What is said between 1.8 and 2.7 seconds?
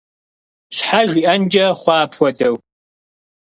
апхуэдэу?